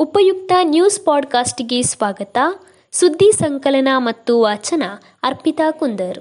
[0.00, 2.38] ಉಪಯುಕ್ತ ನ್ಯೂಸ್ ಪಾಡ್ಕಾಸ್ಟ್ಗೆ ಸ್ವಾಗತ.
[2.92, 4.82] ಸುದ್ದಿ ಸಂಕಲನ ಮತ್ತು ವಾಚನ,
[5.22, 6.18] ಅರ್ಪಿತಾ ಕುಂದರ್.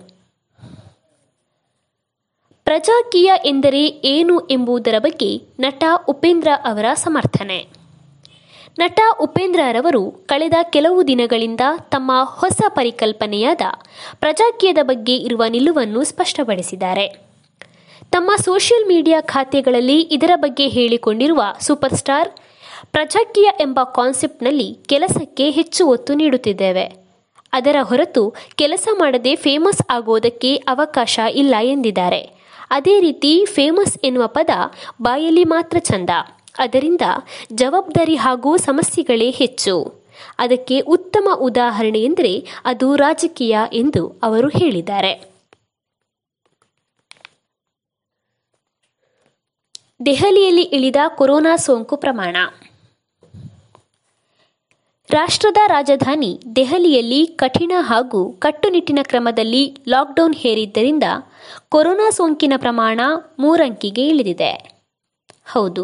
[2.63, 7.67] ಪ್ರಜಾಕೀಯ ಎಂದರೆ ಏನು ಎಂಬುದರ ಬಗ್ಗೆ ನಟ ಉಪೇಂದ್ರ ಅವರ ಸಮರ್ಥನೆ.
[8.79, 13.61] ನಟ ಉಪೇಂದ್ರರವರು ಕಳೆದ ಕೆಲವು ದಿನಗಳಿಂದ ತಮ್ಮ ಹೊಸ ಪರಿಕಲ್ಪನೆಯಾದ
[14.19, 17.07] ಪ್ರಜಾಕೀಯದ ಬಗ್ಗೆ ಇರುವ ನಿಲುವನ್ನು ಸ್ಪಷ್ಟಪಡಿಸಿದ್ದಾರೆ.
[18.11, 22.29] ತಮ್ಮ ಸೋಷಿಯಲ್ ಮೀಡಿಯಾ ಖಾತೆಗಳಲ್ಲಿ ಇದರ ಬಗ್ಗೆ ಹೇಳಿಕೊಂಡಿರುವ ಸೂಪರ್ ಸ್ಟಾರ್
[22.91, 27.07] ಪ್ರಜಾಕೀಯ ಎಂಬ ಕಾನ್ಸೆಪ್ಟ್ನಲ್ಲಿ ಕೆಲಸಕ್ಕೆ ಹೆಚ್ಚು ಒತ್ತು ನೀಡುತ್ತಿದ್ದೇವೆ.
[27.53, 32.21] ಅದರ ಹೊರತು ಕೆಲಸ ಮಾಡದೆ ಫೇಮಸ್ ಆಗೋದಕ್ಕೆ ಅವಕಾಶ ಇಲ್ಲ ಎಂದಿದ್ದಾರೆ.
[32.69, 34.49] ಅದೇ ರೀತಿ ಫೇಮಸ್ ಎನ್ನುವ ಪದ
[35.01, 36.09] ಬಾಯಲ್ಲಿ ಮಾತ್ರ ಚಂದ.
[36.57, 37.01] ಅದರಿಂದ
[37.53, 40.05] ಜವಾಬ್ದಾರಿ ಹಾಗೂ ಸಮಸ್ಯೆಗಳೇ ಹೆಚ್ಚು.
[40.39, 45.37] ಅದಕ್ಕೆ ಉತ್ತಮ ಉದಾಹರಣೆ ಎಂದರೆ ಅದು ರಾಜಕೀಯ ಎಂದು ಅವರು ಹೇಳಿದ್ದಾರೆ.
[50.05, 52.37] ದೆಹಲಿಯಲ್ಲಿ ಇಳಿದ ಕೊರೋನಾ ಸೋಂಕು ಪ್ರಮಾಣ.
[55.09, 61.05] ರಾಷ್ಟ್ರದ ರಾಜಧಾನಿ ದೆಹಲಿಯಲ್ಲಿ ಕಠಿಣ ಹಾಗೂ ಕಟ್ಟುನಿಟ್ಟಿನ ಕ್ರಮದಲ್ಲಿ ಲಾಕ್ಡೌನ್ ಹೇರಿದ್ದರಿಂದ
[61.69, 62.99] ಕೊರೋನಾ ಸೋಂಕಿನ ಪ್ರಮಾಣ
[63.39, 64.51] ಮೂರಂಕಿಗೆ ಇಳಿದಿದೆ.
[65.45, 65.83] ಹೌದು,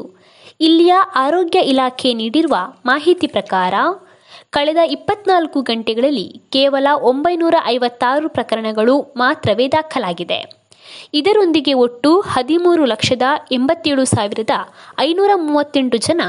[0.60, 3.74] ಇಲ್ಲಿಯ ಆರೋಗ್ಯ ಇಲಾಖೆ ನೀಡಿರುವ ಮಾಹಿತಿ ಪ್ರಕಾರ
[4.50, 10.42] ಕಳೆದ ಇಪ್ಪತ್ನಾಲ್ಕು ಗಂಟೆಗಳಲ್ಲಿ ಕೇವಲ ಒಂಬೈನೂರ ಐವತ್ತಾರು ಪ್ರಕರಣಗಳು ಮಾತ್ರವೇ ದಾಖಲಾಗಿದೆ.
[11.14, 14.54] ಇದರೊಂದಿಗೆ ಒಟ್ಟು ಹದಿಮೂರು ಲಕ್ಷದ ಎಂಬತ್ತೇಳು ಸಾವಿರದ
[15.00, 16.22] ಐನೂರ ಮೂವತ್ತೆಂಟು ಜನ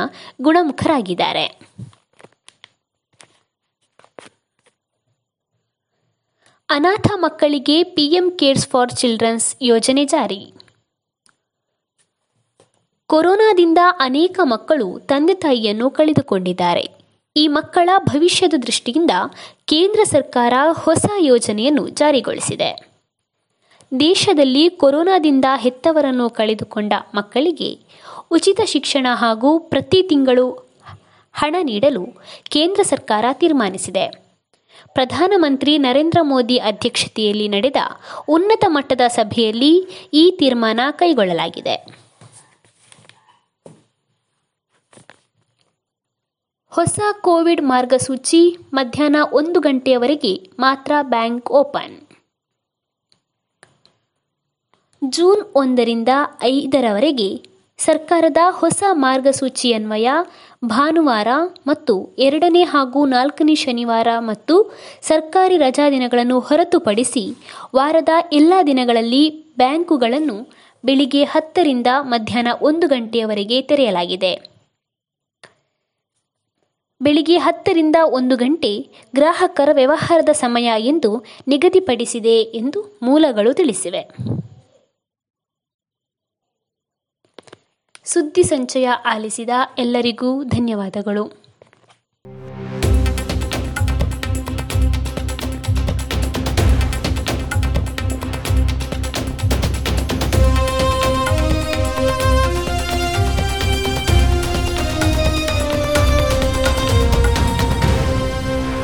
[0.43, 1.47] ಗುಣಮುಖರಾಗಿದ್ದಾರೆ.
[6.77, 10.55] ಅನಾಥ ಮಕ್ಕಳಿಗೆ ಪಿಎಂ ಕೇರ್ಸ್ ಫಾರ್ ಚಿಲ್ಡ್ರನ್ಸ್ ಯೋಜನೆ ಜಾರಿ.
[13.07, 16.91] ಕೊರೋನಾದಿಂದ ಅನೇಕ ಮಕ್ಕಳು ತಂದೆ ತಾಯಿಯನ್ನು ಕಳೆದುಕೊಂಡಿದ್ದಾರೆ.
[17.37, 19.11] ಈ ಮಕ್ಕಳ ಭವಿಷ್ಯದ ದೃಷ್ಟಿಯಿಂದ
[19.65, 22.89] ಕೇಂದ್ರ ಸರ್ಕಾರ ಹೊಸ ಯೋಜನೆಯನ್ನು ಜಾರಿಗೊಳಿಸಿದೆ.
[24.01, 27.79] ದೇಶದಲ್ಲಿ ಕೊರೋನಾದಿಂದ ಹೆತ್ತವರನ್ನು ಕಳೆದುಕೊಂಡ ಮಕ್ಕಳಿಗೆ
[28.31, 30.51] ಉಚಿತ ಶಿಕ್ಷಣ ಹಾಗೂ ಪ್ರತಿ ತಿಂಗಳು
[31.33, 32.07] ಹಣ ನೀಡಲು
[32.51, 34.24] ಕೇಂದ್ರ ಸರ್ಕಾರ ತೀರ್ಮಾನಿಸಿದೆ.
[34.93, 37.77] ಪ್ರಧಾನಮಂತ್ರಿ ನರೇಂದ್ರ ಮೋದಿ ಅಧ್ಯಕ್ಷತೆಯಲ್ಲಿ ನಡೆದ
[38.29, 39.73] ಉನ್ನತ ಮಟ್ಟದ ಸಭೆಯಲ್ಲಿ
[40.13, 42.05] ಈ ತೀರ್ಮಾನ ಕೈಗೊಳ್ಳಲಾಗಿದೆ.
[46.69, 52.01] ಹೊಸ ಕೋವಿಡ್ ಮಾರ್ಗಸೂಚಿ ಮಧ್ಯಾಹ್ನ ಒಂದು ಗಂಟೆಯವರೆಗೆ ಮಾತ್ರ ಬ್ಯಾಂಕ್ ಓಪನ್.
[55.09, 56.09] ಜೂನ್ ಒಂದರಿಂದ
[56.43, 60.09] ಐದರವರೆಗೆ ಸರ್ಕಾರದ ಹೊಸ ಮಾರ್ಗಸೂಚಿಯನ್ವಯ
[60.65, 61.29] ಭಾನುವಾರ
[61.67, 64.55] ಮತ್ತು ಎರಡನೇ ಹಾಗೂ ನಾಲ್ಕನೇ ಶನಿವಾರ ಮತ್ತು
[65.03, 67.25] ಸರ್ಕಾರಿ ರಜಾ ದಿನಗಳನ್ನು ಹೊರತುಪಡಿಸಿ
[67.75, 70.37] ವಾರದ ಎಲ್ಲ ದಿನಗಳಲ್ಲಿ ಬ್ಯಾಂಕುಗಳನ್ನು
[70.85, 74.33] ಬೆಳಿಗ್ಗೆ ಹತ್ತರಿಂದ ಮಧ್ಯಾಹ್ನ ಒಂದು ಗಂಟೆಯವರೆಗೆ ತೆರೆಯಲಾಗಿದೆ.
[77.01, 78.73] ಬೆಳಿಗ್ಗೆ ಹತ್ತರಿಂದ ಒಂದು ಗಂಟೆ
[79.15, 84.03] ಗ್ರಾಹಕರ ವ್ಯವಹಾರದ ಸಮಯ ಎಂದು ನಿಗದಿಪಡಿಸಿದೆ ಎಂದು ಮೂಲಗಳು ತಿಳಿಸಿವೆ.
[88.07, 91.44] ಸುದ್ದಿ ಸಂಚಯ ಆಲಿಸಿದ ಎಲ್ಲರಿಗೂ ಧನ್ಯವಾದಗಳು.